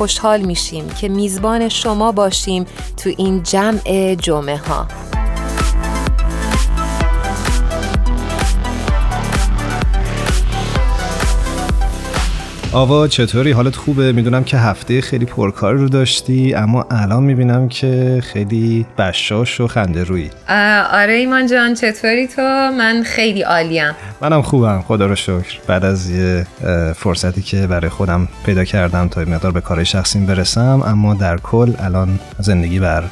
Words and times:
خوشحال 0.00 0.40
میشیم 0.40 0.88
که 0.88 1.08
میزبان 1.08 1.68
شما 1.68 2.12
باشیم 2.12 2.64
تو 2.96 3.10
این 3.18 3.42
جمع 3.42 4.14
جمعه 4.14 4.56
ها 4.56 5.09
آوا 12.72 13.08
چطوری؟ 13.08 13.50
حالت 13.50 13.76
خوبه؟ 13.76 14.12
می‌دونم 14.12 14.44
که 14.44 14.56
هفته 14.58 15.00
خیلی 15.00 15.24
پرکار 15.24 15.74
رو 15.74 15.88
داشتی 15.88 16.54
اما 16.54 16.86
الان 16.90 17.22
می‌بینم 17.22 17.68
که 17.68 18.20
خیلی 18.24 18.86
بشاش 18.98 19.60
و 19.60 19.66
خنده 19.66 20.04
روی 20.04 20.30
آره 20.92 21.12
ایمان 21.12 21.46
جان 21.46 21.74
چطوری 21.74 22.26
تو؟ 22.26 22.42
من 22.78 23.02
خیلی 23.06 23.42
عالیم. 23.42 23.90
منم 24.20 24.42
خوبم 24.42 24.84
خدا 24.88 25.06
رو 25.06 25.14
شکر. 25.14 25.58
بعد 25.66 25.84
از 25.84 26.10
یه 26.10 26.46
فرصتی 26.96 27.42
که 27.42 27.66
برای 27.66 27.88
خودم 27.88 28.28
پیدا 28.46 28.64
کردم 28.64 29.08
تا 29.08 29.20
مقدار 29.20 29.52
به 29.52 29.60
کار 29.60 29.84
شخصیم 29.84 30.26
برسم 30.26 30.82
اما 30.86 31.14
در 31.14 31.36
کل 31.36 31.72
الان 31.78 32.18
زندگی 32.38 32.80
بر 32.80 33.04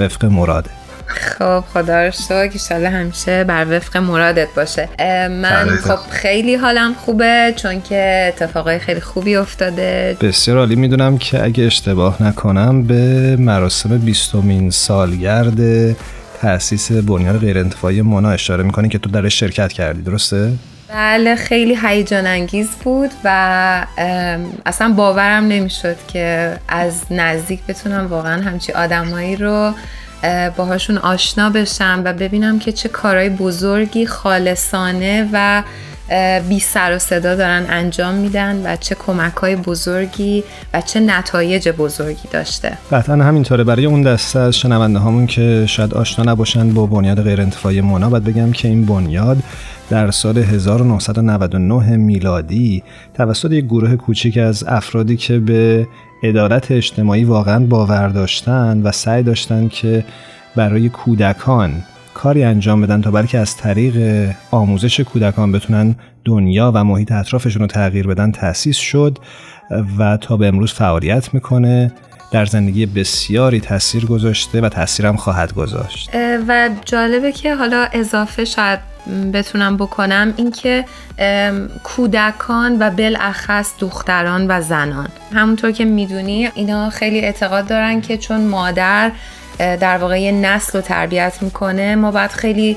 وفق 0.00 0.24
مراده. 0.24 0.70
خب 1.06 1.64
خدا 1.72 2.04
رو 2.04 2.10
شکر 2.10 2.74
همیشه 2.84 3.44
بر 3.44 3.66
وفق 3.76 3.96
مرادت 3.96 4.48
باشه. 4.56 4.88
من 5.28 5.68
خب 5.84 5.98
خیلی 6.10 6.54
حالم 6.54 6.94
خوبه 6.94 7.52
چون 7.56 7.82
که 7.82 8.24
اتفاقای 8.28 8.78
خیلی 8.78 9.00
خوبی 9.00 9.36
افتاده. 9.36 10.16
بسیار 10.20 10.58
عالی. 10.58 10.76
می‌دونم 10.76 11.18
که 11.18 11.44
اگه 11.44 11.64
اشتباه 11.64 12.22
نکنم 12.22 12.82
به 12.82 13.36
مراسم 13.36 13.98
بیستمین 13.98 14.70
سالگرد 14.70 15.92
تأسیس 16.40 16.92
بنیاد 16.92 17.38
غیر 17.38 17.58
انتفاعی 17.58 18.02
مونا 18.02 18.30
اشاره 18.30 18.64
می‌کنی 18.64 18.88
که 18.88 18.98
تو 18.98 19.10
درش 19.10 19.40
شرکت 19.40 19.72
کردی 19.72 20.02
درسته؟ 20.02 20.52
بله 20.88 21.36
خیلی 21.36 21.78
هیجان 21.82 22.26
انگیز 22.26 22.68
بود 22.84 23.10
و 23.24 23.86
اصلا 24.66 24.88
باورم 24.88 25.44
نمی‌شد 25.44 25.96
که 26.08 26.52
از 26.68 27.02
نزدیک 27.10 27.60
بتونم 27.68 28.06
واقعا 28.06 28.42
همچی 28.42 28.72
آدمایی 28.72 29.36
رو 29.36 29.72
باهاشون 30.56 30.98
آشنا 30.98 31.50
بشم 31.50 32.02
و 32.04 32.12
ببینم 32.12 32.58
که 32.58 32.72
چه 32.72 32.88
کارهای 32.88 33.30
بزرگی 33.30 34.06
خالصانه 34.06 35.28
و 35.32 35.62
بی 36.48 36.60
سر 36.60 36.96
و 36.96 36.98
صدا 36.98 37.34
دارن 37.34 37.66
انجام 37.68 38.14
میدن 38.14 38.72
و 38.72 38.76
چه 38.76 38.94
کمک 38.94 39.34
های 39.34 39.56
بزرگی 39.56 40.44
و 40.74 40.80
چه 40.80 41.00
نتایج 41.00 41.68
بزرگی 41.68 42.28
داشته. 42.30 42.78
قطعا 42.92 43.16
همینطوره. 43.16 43.64
برای 43.64 43.86
اون 43.86 44.02
دسته 44.02 44.38
از 44.38 44.56
شنونده 44.56 44.98
هامون 44.98 45.26
که 45.26 45.64
شاید 45.68 45.94
آشنا 45.94 46.32
نباشند 46.32 46.74
با 46.74 46.86
بنیاد 46.86 47.22
غیر 47.22 47.40
انتفاعی 47.40 47.80
مونا 47.80 48.10
باید 48.10 48.24
بگم 48.24 48.52
که 48.52 48.68
این 48.68 48.86
بنیاد 48.86 49.36
در 49.90 50.10
سال 50.10 50.38
1999 50.38 51.96
میلادی 51.96 52.82
توسط 53.14 53.52
یک 53.52 53.64
گروه 53.64 53.96
کوچیک 53.96 54.38
از 54.38 54.64
افرادی 54.68 55.16
که 55.16 55.38
به 55.38 55.88
عدالت 56.22 56.70
اجتماعی 56.70 57.24
واقعا 57.24 57.66
باور 57.66 58.08
داشتن 58.08 58.82
و 58.82 58.92
سعی 58.92 59.22
داشتن 59.22 59.68
که 59.68 60.04
برای 60.56 60.88
کودکان 60.88 61.82
کاری 62.14 62.44
انجام 62.44 62.80
بدن 62.80 63.00
تا 63.00 63.10
بلکه 63.10 63.38
از 63.38 63.56
طریق 63.56 64.28
آموزش 64.50 65.00
کودکان 65.00 65.52
بتونن 65.52 65.94
دنیا 66.24 66.72
و 66.74 66.84
محیط 66.84 67.12
اطرافشون 67.12 67.62
رو 67.62 67.66
تغییر 67.66 68.06
بدن 68.06 68.30
تأسیس 68.32 68.76
شد 68.76 69.18
و 69.98 70.16
تا 70.16 70.36
به 70.36 70.46
امروز 70.46 70.72
فعالیت 70.72 71.34
می‌کنه. 71.34 71.92
در 72.34 72.46
زندگی 72.46 72.86
بسیاری 72.86 73.60
تاثیر 73.60 74.06
گذاشته 74.06 74.60
و 74.60 74.68
تاثیرم 74.68 75.16
خواهد 75.16 75.54
گذاشت. 75.54 76.10
و 76.48 76.70
جالبه 76.84 77.32
که 77.32 77.54
حالا 77.54 77.88
اضافه 77.92 78.44
شاید 78.44 78.80
بتونم 79.32 79.76
بکنم 79.76 80.34
اینکه 80.36 80.84
کودکان 81.84 82.76
و 82.80 82.90
بالاخص 82.90 83.72
دختران 83.78 84.46
و 84.48 84.60
زنان. 84.60 85.08
همونطور 85.34 85.70
که 85.70 85.84
می‌دونی 85.84 86.50
اینا 86.54 86.90
خیلی 86.90 87.20
اعتقاد 87.20 87.66
دارن 87.66 88.00
که 88.00 88.18
چون 88.18 88.46
مادر 88.46 89.12
در 89.58 89.98
واقع 89.98 90.20
یه 90.20 90.32
نسل 90.32 90.78
رو 90.78 90.80
تربیت 90.80 91.38
می‌کنه 91.40 91.96
ما 91.96 92.10
باید 92.10 92.30
خیلی 92.30 92.76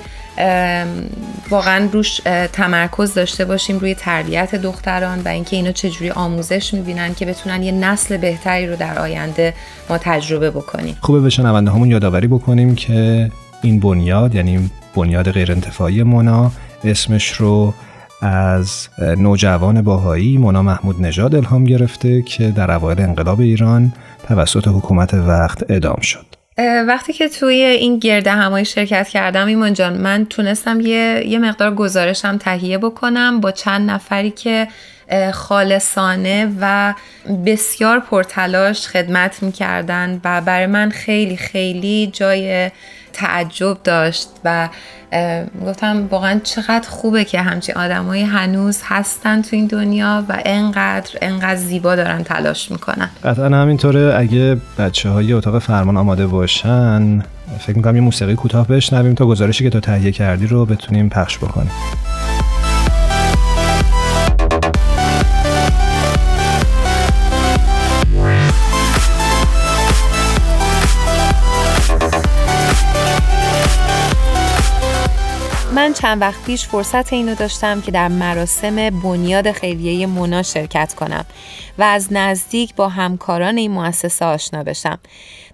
واقعا 1.50 1.90
روش 1.94 2.22
تمرکز 2.54 3.14
داشته 3.14 3.46
باشیم 3.46 3.80
روی 3.80 3.96
تربیت 3.96 4.56
دختران 4.56 5.22
و 5.26 5.28
اینکه 5.28 5.56
اینا 5.56 5.72
چجوری 5.72 6.10
آموزش 6.10 6.74
می‌بینن 6.74 7.14
که 7.14 7.26
بتونن 7.26 7.64
یه 7.64 7.72
نسل 7.72 8.18
بهتری 8.18 8.68
رو 8.68 8.76
در 8.76 9.00
آینده 9.00 9.54
ما 9.90 9.98
تجربه 9.98 10.52
بکنیم. 10.52 10.98
خوبه 11.02 11.20
به 11.20 11.30
شنونده 11.30 11.72
همون 11.72 11.92
یادآوری 11.92 12.28
بکنیم 12.28 12.76
که 12.76 13.32
این 13.62 13.80
بنیاد 13.80 14.36
یعنی 14.36 14.70
بنیاد 14.96 15.32
غیرانتفاعی 15.32 16.04
مونا 16.04 16.52
اسمش 16.84 17.32
رو 17.32 17.74
از 18.22 18.88
نوجوان 19.18 19.82
باهایی 19.82 20.38
مونا 20.38 20.62
محمود 20.62 21.02
نژاد 21.02 21.36
الهام 21.36 21.64
گرفته 21.64 22.22
که 22.22 22.52
در 22.52 22.72
اوایل 22.72 23.02
انقلاب 23.02 23.40
ایران 23.40 23.94
توسط 24.28 24.68
حکومت 24.68 25.14
وقت 25.14 25.72
اعدام 25.72 26.00
شد. 26.02 26.27
وقتی 26.60 27.14
که 27.14 27.30
توی 27.30 27.54
این 27.54 28.00
گرده 28.00 28.32
همایی 28.32 28.66
شرکت 28.66 29.08
کردم 29.08 29.48
ایمان 29.48 29.74
جان 29.74 29.98
من 29.98 30.26
تونستم 30.26 30.82
یه, 30.82 31.24
یه 31.28 31.40
مقدار 31.40 31.76
گزارشم 31.76 32.38
تهیه 32.38 32.78
بکنم 32.78 33.40
با 33.42 33.52
چند 33.52 33.90
نفری 33.90 34.32
که 34.32 34.68
خالصانه 35.34 36.52
و 36.62 36.94
بسیار 37.46 38.00
پرتلاش 38.00 38.88
خدمت 38.88 39.44
می‌کردن 39.44 40.22
و 40.24 40.42
برای 40.42 40.66
من 40.66 40.90
خیلی 40.90 41.38
خیلی 41.38 42.10
جای 42.14 42.72
تعجب 43.14 43.78
داشت 43.84 44.30
و 44.44 44.70
گفتم 45.66 46.08
واقعا 46.12 46.40
چقدر 46.44 46.90
خوبه 46.90 47.26
که 47.26 47.42
همچین 47.42 47.76
آدمایی 47.76 48.24
هنوز 48.24 48.82
هستن 48.84 49.42
تو 49.42 49.56
این 49.56 49.68
دنیا 49.68 50.26
و 50.30 50.42
انقدر 50.46 51.18
انقدر 51.22 51.56
زیبا 51.56 51.96
دارن 51.96 52.24
تلاش 52.24 52.72
می‌کنن. 52.72 53.10
قطعا 53.24 53.46
همینطوره. 53.46 54.16
اگه 54.18 54.58
بچه 54.80 55.10
های 55.10 55.34
اتاق 55.34 55.60
فرمان 55.60 55.98
آماده 55.98 56.28
باشن 56.28 57.24
فکر 57.60 57.78
می‌کنم 57.78 57.96
یه 57.96 58.02
موسیقی 58.02 58.36
کوتاه 58.36 58.68
بشنویم 58.68 59.14
تا 59.14 59.26
گزارشی 59.26 59.64
که 59.64 59.70
تو 59.70 59.80
تهیه 59.80 60.12
کردی 60.12 60.48
رو 60.48 60.66
بتونیم 60.66 61.10
پخش 61.10 61.38
بکنیم. 61.38 61.72
من 75.88 75.94
چند 75.94 76.22
وقت 76.22 76.46
پیش 76.46 76.66
فرصت 76.66 77.14
اینو 77.14 77.36
داشتم 77.36 77.82
که 77.82 77.92
در 77.92 78.08
مراسم 78.08 78.90
بنیاد 78.90 79.52
خیریه 79.52 80.08
مونا 80.08 80.44
شرکت 80.44 80.94
کنم 80.94 81.26
و 81.78 81.84
از 81.84 82.08
نزدیک 82.12 82.76
با 82.76 82.90
همکاران 82.90 83.58
این 83.58 83.72
مؤسسه 83.72 84.26
آشنا 84.26 84.64
بشم. 84.64 85.00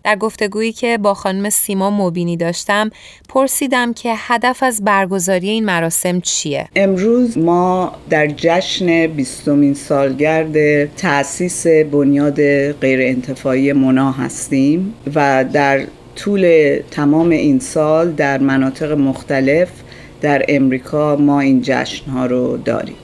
در 0.04 0.16
گفتگویی 0.16 0.72
که 0.72 0.98
با 0.98 1.14
خانم 1.14 1.50
سیما 1.50 1.90
مبینی 1.90 2.38
داشتم 2.38 2.90
پرسیدم 3.30 3.94
که 3.94 4.14
هدف 4.18 4.64
از 4.64 4.84
برگزاری 4.84 5.50
این 5.50 5.66
مراسم 5.66 6.20
چیه؟ 6.20 6.68
امروز 6.76 7.38
ما 7.38 7.92
در 8.10 8.28
جشن 8.28 9.08
بیستمین 9.08 9.74
سالگرد 9.74 10.86
تأسیس 10.96 11.68
بنیاد 11.68 12.72
غیر 12.72 13.02
انتفاعی 13.02 13.74
مونا 13.74 14.12
هستیم 14.12 14.94
و 15.16 15.46
در 15.54 15.86
طول 16.16 16.80
تمام 16.92 17.30
این 17.30 17.60
سال 17.60 18.12
در 18.12 18.38
مناطق 18.38 18.92
مختلف 18.92 19.83
در 20.24 20.46
امریکا 20.48 21.16
ما 21.16 21.40
این 21.40 21.62
جشن 21.64 22.12
ها 22.12 22.26
رو 22.26 22.58
داریم. 22.58 22.96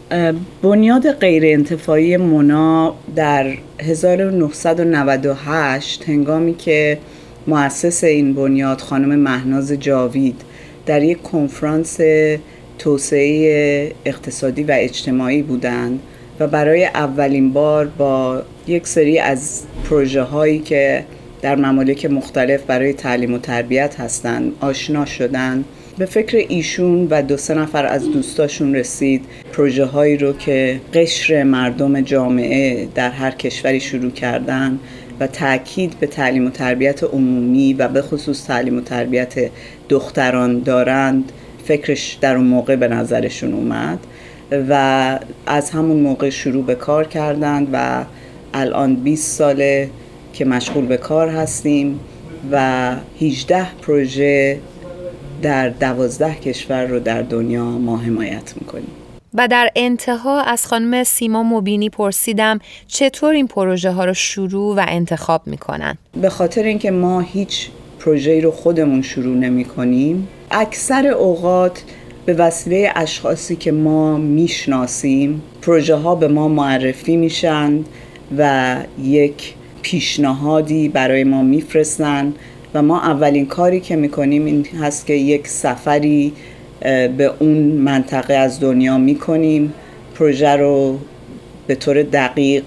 بنیاد 0.61 1.11
غیر 1.11 1.43
انتفاعی 1.45 2.17
مونا 2.17 2.95
در 3.15 3.53
1998 3.79 6.09
هنگامی 6.09 6.55
که 6.55 6.97
مؤسس 7.47 8.03
این 8.03 8.33
بنیاد 8.33 8.81
خانم 8.81 9.19
مهناز 9.19 9.71
جاوید 9.71 10.41
در 10.85 11.03
یک 11.03 11.21
کنفرانس 11.21 11.99
توسعه 12.77 13.91
اقتصادی 14.05 14.63
و 14.63 14.71
اجتماعی 14.75 15.41
بودند 15.41 15.99
و 16.39 16.47
برای 16.47 16.85
اولین 16.85 17.53
بار 17.53 17.85
با 17.97 18.41
یک 18.67 18.87
سری 18.87 19.19
از 19.19 19.63
پروژه 19.89 20.21
هایی 20.21 20.59
که 20.59 21.05
در 21.41 21.55
ممالک 21.55 22.05
مختلف 22.05 22.63
برای 22.63 22.93
تعلیم 22.93 23.33
و 23.33 23.37
تربیت 23.37 23.99
هستند 23.99 24.53
آشنا 24.61 25.05
شدند. 25.05 25.65
به 25.99 26.05
فکر 26.05 26.45
ایشون 26.49 27.07
و 27.09 27.21
دو 27.21 27.37
سه 27.37 27.53
نفر 27.53 27.85
از 27.85 28.11
دوستاشون 28.11 28.75
رسید. 28.75 29.25
پروژه 29.53 29.85
هایی 29.85 30.17
رو 30.17 30.33
که 30.33 30.81
قشر 30.93 31.43
مردم 31.43 32.01
جامعه 32.01 32.87
در 32.95 33.09
هر 33.09 33.31
کشوری 33.31 33.79
شروع 33.79 34.11
کردن 34.11 34.79
و 35.19 35.27
تاکید 35.27 35.99
به 35.99 36.07
تعلیم 36.07 36.47
و 36.47 36.49
تربیت 36.49 37.03
عمومی 37.03 37.73
و 37.73 37.87
به 37.87 38.01
خصوص 38.01 38.47
تعلیم 38.47 38.77
و 38.77 38.81
تربیت 38.81 39.33
دختران 39.89 40.59
دارند 40.59 41.31
فکرش 41.65 42.17
در 42.21 42.35
اون 42.35 42.47
موقع 42.47 42.75
به 42.75 42.87
نظرشون 42.87 43.53
اومد 43.53 43.99
و 44.69 45.19
از 45.45 45.69
همون 45.69 45.97
موقع 45.97 46.29
شروع 46.29 46.65
به 46.65 46.75
کار 46.75 47.07
کردند 47.07 47.67
و 47.73 48.05
الان 48.53 48.95
20 48.95 49.37
ساله 49.37 49.89
که 50.33 50.45
مشغول 50.45 50.85
به 50.85 50.97
کار 50.97 51.29
هستیم 51.29 51.99
و 52.51 52.95
18 53.21 53.67
پروژه 53.81 54.57
در 55.41 55.69
12 55.69 56.35
کشور 56.35 56.85
رو 56.85 56.99
در 56.99 57.21
دنیا 57.21 57.63
ما 57.63 57.97
حمایت 57.97 58.53
می‌کنیم. 58.61 58.91
و 59.33 59.47
در 59.47 59.69
انتها 59.75 60.41
از 60.41 60.67
خانم 60.67 61.03
سیما 61.03 61.43
مبینی 61.43 61.89
پرسیدم 61.89 62.59
چطور 62.87 63.33
این 63.33 63.47
پروژه 63.47 63.91
ها 63.91 64.05
رو 64.05 64.13
شروع 64.13 64.75
و 64.75 64.85
انتخاب 64.87 65.41
می‌کنن؟ 65.45 65.97
به 66.21 66.29
خاطر 66.29 66.63
اینکه 66.63 66.91
ما 66.91 67.19
هیچ 67.19 67.69
پروژه 67.99 68.41
رو 68.41 68.51
خودمون 68.51 69.01
شروع 69.01 69.35
نمی 69.37 69.65
کنیم 69.65 70.27
اکثر 70.51 71.07
اوقات 71.07 71.83
به 72.25 72.33
وسیله 72.33 72.91
اشخاصی 72.95 73.55
که 73.55 73.71
ما 73.71 74.17
می‌شناسیم 74.17 75.41
پروژه 75.61 75.95
ها 75.95 76.15
به 76.15 76.27
ما 76.27 76.47
معرفی 76.47 77.17
میشن 77.17 77.79
و 78.37 78.75
یک 79.01 79.53
پیشنهادی 79.81 80.89
برای 80.89 81.23
ما 81.23 81.41
میفرستن 81.41 82.33
و 82.73 82.81
ما 82.81 82.99
اولین 82.99 83.45
کاری 83.45 83.79
که 83.79 83.95
می‌کنیم 83.95 84.45
این 84.45 84.65
هست 84.65 85.05
که 85.05 85.13
یک 85.13 85.47
سفری 85.47 86.33
به 87.17 87.31
اون 87.39 87.57
منطقه 87.57 88.33
از 88.33 88.59
دنیا 88.59 88.97
می‌کنیم. 88.97 89.73
پروژه 90.15 90.49
رو 90.49 90.97
به 91.67 91.75
طور 91.75 92.03
دقیق 92.03 92.63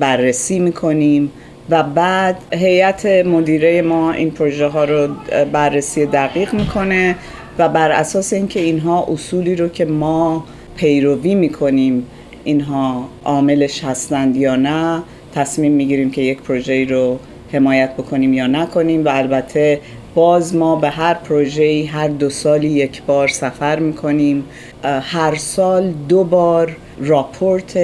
بررسی 0.00 0.58
می‌کنیم 0.58 1.30
و 1.70 1.82
بعد 1.82 2.36
هیئت 2.52 3.06
مدیره 3.06 3.82
ما 3.82 4.12
این 4.12 4.30
پروژه 4.30 4.66
ها 4.66 4.84
رو 4.84 5.08
بررسی 5.52 6.06
دقیق 6.06 6.54
می‌کنه 6.54 7.16
و 7.58 7.68
بر 7.68 7.90
اساس 7.90 8.32
اینکه 8.32 8.60
اینها 8.60 9.06
اصولی 9.12 9.56
رو 9.56 9.68
که 9.68 9.84
ما 9.84 10.44
پیروی 10.76 11.34
می‌کنیم 11.34 12.06
اینها 12.44 13.08
عاملش 13.24 13.84
هستند 13.84 14.36
یا 14.36 14.56
نه 14.56 15.02
تصمیم 15.34 15.72
می‌گیریم 15.72 16.10
که 16.10 16.22
یک 16.22 16.42
پروژه 16.42 16.84
رو 16.84 17.18
حمایت 17.56 17.94
بکنیم 17.94 18.34
یا 18.34 18.46
نکنیم 18.46 19.04
و 19.04 19.08
البته 19.08 19.80
باز 20.14 20.54
ما 20.54 20.76
به 20.76 20.90
هر 20.90 21.14
پروژه 21.14 21.88
هر 21.92 22.08
دو 22.08 22.30
سالی 22.30 22.68
یک 22.68 23.02
بار 23.02 23.28
سفر 23.28 23.78
می‌کنیم. 23.78 24.44
هر 24.84 25.34
سال 25.34 25.92
دو 26.08 26.24
بار 26.24 26.76
راپورت 26.98 27.78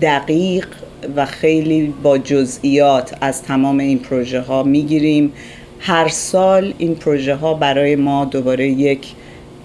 دقیق 0.00 0.66
و 1.16 1.26
خیلی 1.26 1.94
با 2.02 2.18
جزئیات 2.18 3.14
از 3.20 3.42
تمام 3.42 3.78
این 3.78 3.98
پروژه 3.98 4.40
ها 4.40 4.62
می‌گیریم. 4.62 5.32
هر 5.80 6.08
سال 6.08 6.74
این 6.78 6.94
پروژه 6.94 7.34
ها 7.34 7.54
برای 7.54 7.96
ما 7.96 8.24
دوباره 8.24 8.68
یک 8.68 9.06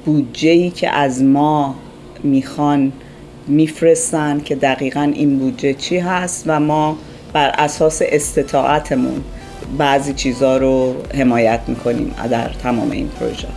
بودجه 0.06 0.50
ای 0.50 0.70
که 0.70 0.90
از 0.90 1.24
ما 1.24 1.76
می‌خوان 2.24 2.92
میفرستن 3.48 4.40
که 4.40 4.56
دقیقا 4.56 5.12
این 5.16 5.40
بودجه 5.40 5.74
چی 5.74 5.98
هست 5.98 6.44
و 6.48 6.60
ما 6.60 6.98
بر 7.34 7.50
اساس 7.50 8.02
استطاعتمون 8.06 9.24
بعضی 9.78 10.14
چیزها 10.14 10.58
رو 10.58 10.96
حمایت 11.18 11.60
می‌کنیم 11.68 12.16
در 12.32 12.50
تمام 12.64 12.92
این 12.92 13.10
پروژه. 13.10 13.48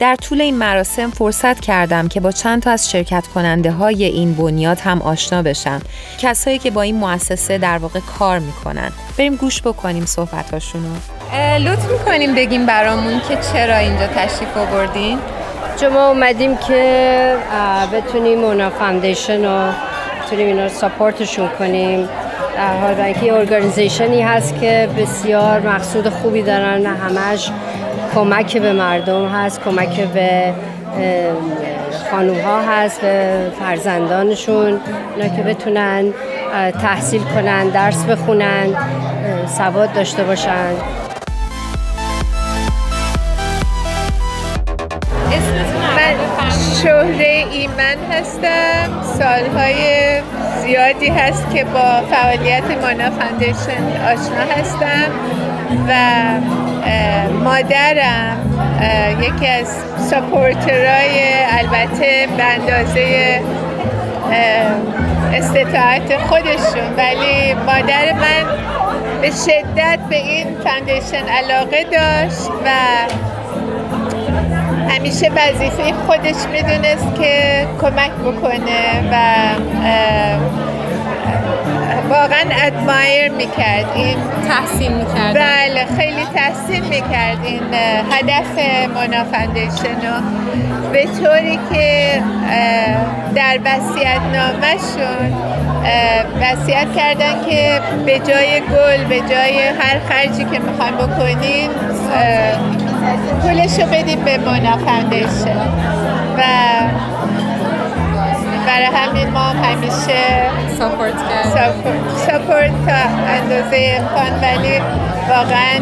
در 0.00 0.16
طول 0.16 0.40
این 0.40 0.56
مراسم 0.56 1.10
فرصت 1.10 1.60
کردم 1.60 2.08
که 2.08 2.20
با 2.20 2.32
چند 2.32 2.62
تا 2.62 2.70
از 2.70 2.90
شرکت 2.90 3.26
کننده 3.34 3.70
های 3.70 4.04
این 4.04 4.34
بنیاد 4.34 4.80
هم 4.80 5.02
آشنا 5.02 5.42
بشم. 5.42 5.80
کسایی 6.18 6.58
که 6.58 6.70
با 6.70 6.82
این 6.82 6.96
مؤسسه 6.96 7.58
در 7.58 7.78
واقع 7.78 8.00
کار 8.18 8.38
می‌کنن. 8.38 8.92
بریم 9.18 9.36
گوش 9.36 9.62
بکنیم 9.62 10.06
صحبتاشونو 10.06 10.94
لطف 11.60 11.90
می‌کنیم 11.90 12.34
بگیم 12.34 12.66
برامون 12.66 13.20
که 13.28 13.38
چرا 13.52 13.76
اینجا 13.76 14.06
تشریف 14.06 14.56
آوردین. 14.56 15.18
ما 15.92 16.08
اومدیم 16.08 16.56
که 16.56 17.36
بتونیم 17.92 18.44
Mona 18.44 18.70
Foundation 18.70 19.44
رو 19.44 19.72
بتونیم 20.22 20.46
اینا 20.46 20.68
support 20.68 21.19
شون 21.19 21.48
کنیم. 21.58 22.08
در 22.56 22.78
حال 22.80 23.00
اینکه 23.00 23.32
organization 23.32 24.15
ی 24.15 24.22
هست 24.22 24.60
که 24.60 24.88
بسیار 24.98 25.60
مقصود 25.60 26.08
خوبی 26.08 26.42
دارن 26.42 26.86
و 26.86 26.88
همش 26.88 27.50
کمک 28.14 28.56
به 28.56 28.72
مردم 28.72 29.28
هست 29.28 29.60
کمک 29.60 30.00
به 30.00 30.54
خانوم 32.10 32.40
ها 32.40 32.60
هست 32.60 33.00
به 33.00 33.36
فرزندانشون 33.60 34.80
اینا 35.16 35.36
که 35.36 35.42
بتونن 35.42 36.04
تحصیل 36.82 37.22
کنن 37.22 37.68
درس 37.68 38.04
بخونن 38.04 38.66
سواد 39.46 39.92
داشته 39.92 40.24
باشن. 40.24 40.74
شهره 46.82 47.46
ایمن 47.50 47.98
هستم. 48.10 49.02
سالهای 49.18 50.20
زیادی 50.64 51.08
هست 51.08 51.50
که 51.54 51.64
با 51.64 52.02
فعالیت 52.10 52.64
Mona 52.82 53.10
Foundation 53.10 54.02
آشنا 54.12 54.54
هستم 54.56 55.10
و 55.88 55.94
مادرم 57.44 58.36
یکی 59.20 59.46
از 59.46 59.66
supporter 59.98 60.96
های 60.96 61.18
البته 61.50 62.28
به 62.36 62.44
اندازه 62.44 63.40
استطاعت 65.34 66.16
خودشون. 66.16 66.94
ولی 66.96 67.54
مادر 67.54 68.12
من 68.12 68.44
به 69.20 69.30
شدت 69.30 69.98
به 70.10 70.16
این 70.16 70.46
فاندیشن 70.64 71.28
علاقه 71.28 71.84
داشت 71.84 72.50
و 72.64 72.68
همیشه 74.94 75.30
وظیفه 75.36 75.92
خودش 76.06 76.36
می‌دونست 76.52 77.20
که 77.20 77.66
کمک 77.80 78.10
بکنه 78.10 79.10
و 79.12 79.14
واقعا 82.08 82.44
ادمایر 82.62 83.30
می‌کرد. 83.32 83.86
این 83.94 84.16
تحسین 84.48 84.92
می‌کرد. 84.92 85.34
بله 85.34 85.86
خیلی 85.96 86.24
تحسین 86.34 86.84
می‌کرد 86.84 87.38
این 87.44 87.60
هدف 88.10 88.58
مونا 88.94 89.22
رو. 89.22 90.22
به 90.92 91.04
طوری 91.04 91.58
که 91.72 92.22
در 93.34 93.58
وصیت 93.64 94.20
نامشون 94.32 95.36
وصیت 96.40 96.96
کردن 96.96 97.44
که 97.50 97.80
به 98.06 98.18
جای 98.18 98.60
گل 98.60 99.04
به 99.08 99.20
جای 99.20 99.58
هر 99.80 99.98
خرجی 100.08 100.44
که 100.44 100.58
می‌خوایم 100.58 100.96
بکنین 100.96 101.70
پولش 103.42 103.80
رو 103.80 103.86
بدیم 103.86 104.20
به 104.20 104.38
Mona 104.38 104.76
Foundation 104.76 105.66
و 106.38 106.42
برای 108.66 108.86
همین 108.94 109.30
ما 109.30 109.40
همیشه 109.40 110.22
support 110.78 111.14
کرد 111.28 111.74
support 112.16 112.70
تا 112.86 112.96
اندازه 113.28 113.96
امکان 113.98 114.40
ولی 114.42 114.80
واقعا 115.28 115.78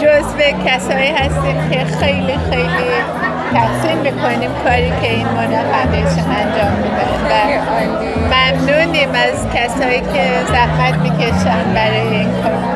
جزو 0.00 0.38
کسایی 0.66 1.10
هستیم 1.10 1.70
که 1.70 1.84
خیلی 2.00 2.38
خیلی 2.50 2.92
تحسین 3.52 3.98
می‌کنیم 3.98 4.50
کاری 4.64 4.92
که 5.02 5.10
این 5.10 5.26
Mona 5.28 5.62
Foundation 5.72 6.30
انجام 6.30 6.72
میده. 6.82 7.04
و 7.30 7.34
ممنونیم 8.34 9.10
از 9.14 9.46
کسایی 9.54 10.00
که 10.00 10.24
زحمت 10.52 10.94
می‌کشن 10.94 11.74
برای 11.74 12.08
این 12.08 12.30
کار. 12.42 12.71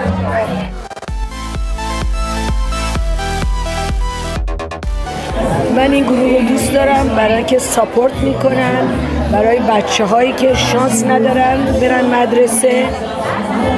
من 5.86 5.92
این 5.92 6.04
گروه 6.04 6.32
رو 6.32 6.48
دوست 6.48 6.72
دارم 6.72 7.08
برای 7.08 7.44
که 7.44 7.58
support 7.58 8.14
می‌کنن 8.14 8.88
برای 9.32 9.58
بچه 9.58 10.04
هایی 10.04 10.32
که 10.32 10.54
شانس 10.54 11.04
ندارن 11.04 11.64
برن 11.80 12.04
مدرسه 12.04 12.84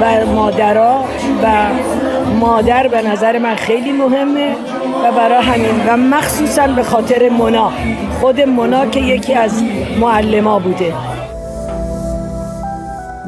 و 0.01 0.25
مادرها 0.25 1.05
و 1.43 1.47
مادر 2.39 2.87
به 2.87 3.01
نظر 3.01 3.37
من 3.37 3.55
خیلی 3.55 3.91
مهمه 3.91 4.55
و 5.03 5.11
برای 5.11 5.43
همین 5.43 5.87
و 5.87 5.97
مخصوصا 5.97 6.67
به 6.67 6.83
خاطر 6.83 7.29
مونا. 7.29 7.71
خود 8.21 8.41
مونا 8.41 8.85
که 8.85 8.99
یکی 8.99 9.33
از 9.33 9.63
معلما 9.99 10.59
بوده. 10.59 10.93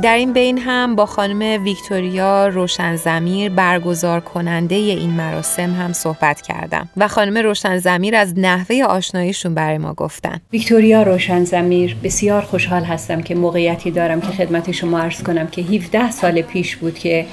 در 0.01 0.15
این 0.17 0.33
بین 0.33 0.57
هم 0.57 0.95
با 0.95 1.05
خانم 1.05 1.63
ویکتوریا 1.63 2.47
روشن 2.47 2.95
زمیر 2.95 3.51
برگزار 3.51 4.19
کننده 4.19 4.75
این 4.75 5.09
مراسم 5.09 5.73
هم 5.73 5.93
صحبت 5.93 6.41
کردم 6.41 6.89
و 6.97 7.07
خانم 7.07 7.37
روشن 7.37 7.77
زمیر 7.77 8.15
از 8.15 8.33
نحوه 8.39 8.83
آشناییشون 8.83 9.53
برای 9.53 9.77
ما 9.77 9.93
گفتن. 9.93 10.41
ویکتوریا 10.53 11.03
روشن 11.03 11.43
زمیر 11.43 11.95
بسیار 12.03 12.41
خوشحال 12.41 12.83
هستم 12.83 13.21
که 13.21 13.35
موقعیتی 13.35 13.91
دارم 13.91 14.21
که 14.21 14.27
خدمت 14.27 14.71
شما 14.71 14.99
عرض 14.99 15.23
کنم 15.23 15.47
که 15.47 15.61
17 15.61 16.11
سال 16.11 16.41
پیش 16.41 16.75
بود 16.75 16.99
که 16.99 17.25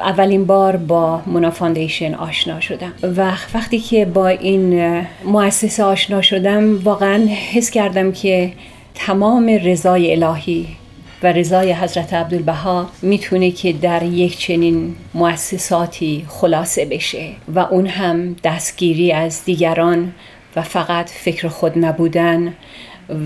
اولین 0.00 0.44
بار 0.44 0.76
با 0.76 1.22
مونا 1.26 1.50
فاندیشن 1.50 2.14
آشنا 2.14 2.60
شدم 2.60 2.92
و 3.02 3.32
وقتی 3.54 3.78
که 3.78 4.04
با 4.04 4.28
این 4.28 5.00
مؤسسه 5.24 5.84
آشنا 5.84 6.22
شدم 6.22 6.78
واقعا 6.84 7.26
حس 7.52 7.70
کردم 7.70 8.12
که 8.12 8.52
تمام 8.94 9.48
رضای 9.48 10.12
الهی 10.12 10.66
و 11.22 11.32
رضای 11.32 11.72
حضرت 11.72 12.14
عبدالبها 12.14 12.88
می‌تونه 13.02 13.50
که 13.50 13.72
در 13.72 14.02
یک 14.02 14.38
چنین 14.38 14.94
مؤسساتی 15.14 16.24
خلاصه 16.28 16.84
بشه 16.84 17.30
و 17.54 17.58
اون 17.58 17.86
هم 17.86 18.36
دستگیری 18.44 19.12
از 19.12 19.44
دیگران 19.44 20.12
و 20.56 20.62
فقط 20.62 21.10
فکر 21.10 21.48
خود 21.48 21.78
نبودن 21.78 22.54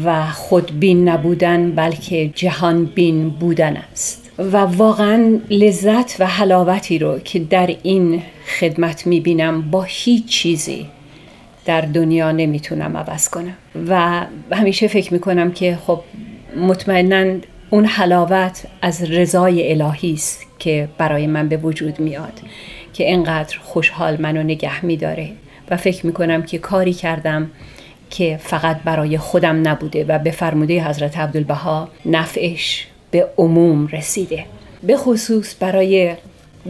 و 0.04 0.30
خودبین 0.30 1.08
نبودن 1.08 1.72
بلکه 1.72 2.30
جهان 2.34 2.84
بین 2.84 3.28
بودن 3.30 3.76
است. 3.76 4.30
و 4.38 4.56
واقعا 4.56 5.40
لذت 5.50 6.16
و 6.20 6.26
حلاوتی 6.26 6.98
رو 6.98 7.18
که 7.18 7.38
در 7.38 7.76
این 7.82 8.22
خدمت 8.60 9.06
می‌بینم 9.06 9.70
با 9.70 9.82
هیچ 9.82 10.26
چیزی 10.26 10.86
در 11.64 11.80
دنیا 11.80 12.32
نمی‌تونم 12.32 12.96
عوض 12.96 13.28
کنم. 13.28 13.54
و 13.88 14.22
همیشه 14.52 14.88
فکر 14.88 15.12
می‌کنم 15.12 15.52
که 15.52 15.78
خب 15.86 16.00
مطمئنا 16.56 17.38
اون 17.72 17.84
حلاوت 17.84 18.62
از 18.82 19.02
رضای 19.02 19.72
الهی 19.72 20.12
است 20.12 20.46
که 20.58 20.88
برای 20.98 21.26
من 21.26 21.48
به 21.48 21.56
وجود 21.56 22.00
میاد 22.00 22.32
که 22.92 23.04
اینقدر 23.04 23.58
خوشحال 23.58 24.20
منو 24.20 24.42
نگه 24.42 24.84
میداره 24.84 25.28
و 25.70 25.76
فکر 25.76 26.06
می‌کنم 26.06 26.42
که 26.42 26.58
کاری 26.58 26.92
کردم 26.92 27.50
که 28.10 28.40
فقط 28.42 28.76
برای 28.82 29.18
خودم 29.18 29.68
نبوده 29.68 30.04
و 30.04 30.18
به 30.18 30.30
فرموده 30.30 30.84
حضرت 30.88 31.18
عبدالبها 31.18 31.88
نفعش 32.06 32.86
به 33.10 33.28
عموم 33.38 33.86
رسیده. 33.86 34.44
به 34.82 34.96
خصوص 34.96 35.54
برای 35.60 36.14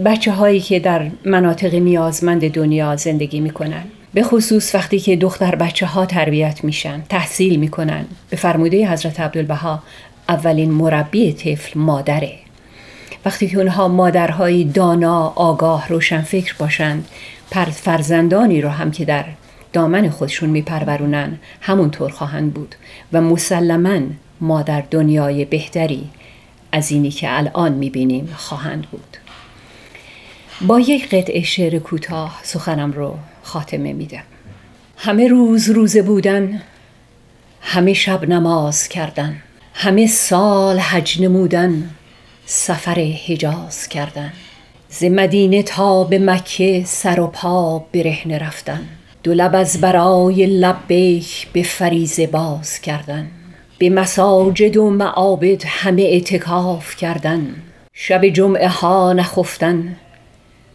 بچه 0.04 0.32
هایی 0.32 0.60
که 0.60 0.78
در 0.78 1.10
مناطق 1.24 1.74
نیازمند 1.74 2.50
دنیا 2.50 2.96
زندگی 2.96 3.40
می‌کنن. 3.40 3.84
به 4.14 4.22
خصوص 4.22 4.74
وقتی 4.74 4.98
که 4.98 5.16
دختر 5.16 5.54
بچه 5.54 5.86
ها 5.86 6.06
تربیت 6.06 6.64
میشن 6.64 7.02
تحصیل 7.08 7.58
می‌کنن. 7.58 8.04
به 8.30 8.36
فرموده 8.36 8.92
حضرت 8.92 9.20
عبدالبها 9.20 9.82
اولین 10.28 10.70
مربی 10.70 11.32
طفل 11.32 11.80
مادره. 11.80 12.38
وقتی 13.24 13.48
که 13.48 13.56
اونها 13.56 13.88
مادرهایی 13.88 14.64
دانا 14.64 15.26
آگاه 15.26 15.88
روشنفکر 15.88 16.54
باشند 16.58 17.08
فرزندانی 17.70 18.60
رو 18.60 18.68
هم 18.68 18.90
که 18.90 19.04
در 19.04 19.24
دامن 19.72 20.10
خودشون 20.10 20.50
میپرورونن 20.50 21.38
همونطور 21.60 22.10
خواهند 22.10 22.54
بود 22.54 22.74
و 23.12 23.20
مسلما 23.20 24.00
ما 24.40 24.62
در 24.62 24.84
دنیای 24.90 25.44
بهتری 25.44 26.10
از 26.72 26.90
اینی 26.90 27.10
که 27.10 27.38
الان 27.38 27.72
می‌بینیم 27.72 28.34
خواهند 28.36 28.86
بود. 28.90 29.16
با 30.66 30.80
یک 30.80 31.08
قطعه 31.08 31.42
شعر 31.42 31.78
کوتاه 31.78 32.40
سخنم 32.42 32.92
رو 32.92 33.18
خاتمه 33.42 33.92
میدم. 33.92 34.22
همه 34.96 35.28
روز 35.28 35.70
روزه 35.70 36.02
بودن 36.02 36.62
همه 37.60 37.92
شب 37.92 38.28
نماز 38.28 38.88
کردن. 38.88 39.36
همه 39.74 40.06
سال 40.06 40.78
حج 40.78 41.22
نمودن 41.22 41.90
سفر 42.46 43.14
حجاز 43.28 43.88
کردن. 43.88 44.32
ز 44.88 45.04
مدینه 45.04 45.62
تا 45.62 46.04
به 46.04 46.18
مکه 46.18 46.82
سر 46.86 47.20
و 47.20 47.26
پا 47.26 47.78
برهنه 47.78 48.38
رفتن. 48.38 48.80
دو 49.22 49.34
لب 49.34 49.54
از 49.54 49.80
برای 49.80 50.46
لبیک 50.46 51.48
به 51.52 51.62
فریزه 51.62 52.26
باز 52.26 52.80
کردن. 52.80 53.30
به 53.78 53.90
مساجد 53.90 54.76
و 54.76 54.90
معابد 54.90 55.62
همه 55.66 56.02
اعتکاف 56.02 56.96
کردن. 56.96 57.54
شب 57.92 58.28
جمعه 58.28 58.68
ها 58.68 59.12
نخفتن 59.12 59.96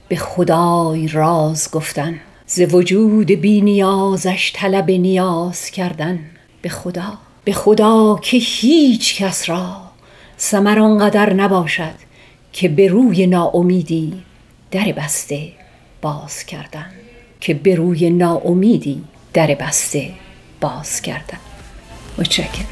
به 0.07 0.15
خدای 0.15 1.07
راز 1.07 1.71
گفتن. 1.71 2.19
ز 2.45 2.61
وجود 2.71 3.27
بی 3.27 3.61
نیازش 3.61 4.51
طلب 4.55 4.91
نیاز 4.91 5.69
کردن. 5.69 6.19
به 6.61 6.69
خدا. 6.69 7.26
به 7.47 7.53
خدا 7.53 8.19
که 8.21 8.37
هیچ 8.37 9.15
کس 9.15 9.49
را 9.49 9.81
سمر 10.37 10.79
آنقدر 10.79 11.33
نباشد 11.33 11.93
که 12.53 12.69
به 12.69 12.87
روی 12.87 13.27
ناامیدی 13.27 14.13
در 14.71 14.91
بسته 14.91 15.51
باز 16.01 16.43
کردن. 16.43 16.91
که 17.39 17.53
به 17.53 17.75
روی 17.75 18.09
ناامیدی 18.09 19.03
در 19.33 19.47
بسته 19.47 20.09
باز 20.61 21.01
کردن. 21.01 21.39
متشکرم. 22.17 22.67